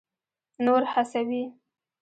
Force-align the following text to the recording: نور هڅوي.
نور 0.65 0.81
هڅوي. 0.91 1.43